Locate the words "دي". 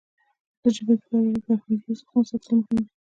2.81-2.85